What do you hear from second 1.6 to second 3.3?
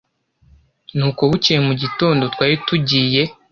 mu gitondo twaritugiye